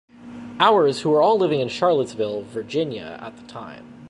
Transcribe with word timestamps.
Ours 0.59 1.01
who 1.01 1.11
were 1.11 1.21
all 1.21 1.37
living 1.37 1.59
in 1.59 1.67
Charlottesville, 1.67 2.41
Virginia 2.41 3.19
at 3.21 3.37
the 3.37 3.43
time. 3.43 3.99